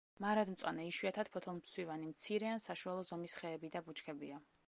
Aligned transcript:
მარადმწვანე, 0.23 0.85
იშვიათად 0.91 1.29
ფოთოლმცვივანი, 1.35 2.09
მცირე 2.13 2.49
ან 2.53 2.63
საშუალო 2.65 3.05
ზომის 3.11 3.39
ხეები 3.43 3.73
და 3.77 3.85
ბუჩქებია. 3.91 4.43